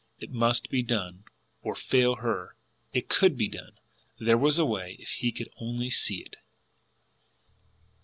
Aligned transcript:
It 0.17 0.31
must 0.31 0.71
be 0.71 0.81
done 0.81 1.25
or 1.61 1.75
FAIL 1.75 2.15
her! 2.15 2.55
It 2.91 3.07
COULD 3.07 3.37
be 3.37 3.47
done; 3.47 3.77
there 4.19 4.35
was 4.35 4.57
a 4.57 4.65
way 4.65 4.95
if 4.99 5.09
he 5.09 5.31
could 5.31 5.49
only 5.59 5.91
see 5.91 6.23
it! 6.23 6.37